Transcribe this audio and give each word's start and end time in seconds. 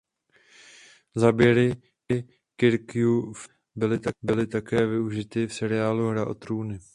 Záběry 1.15 1.75
Kirkjufellu 2.55 3.55
byly 4.23 4.47
také 4.47 4.85
využity 4.87 5.47
v 5.47 5.53
seriálu 5.53 6.09
"Hra 6.09 6.27
o 6.27 6.33
trůny". 6.33 6.79